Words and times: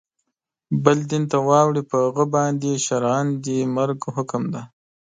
بل 0.83 0.97
دین 1.09 1.23
ته 1.31 1.37
واوړي 1.47 1.81
پر 1.89 1.99
هغه 2.05 2.25
باندي 2.33 2.73
شرعاً 2.85 3.21
د 3.45 3.47
مرګ 3.75 3.99
حکم 4.15 4.43
دی. 4.53 4.63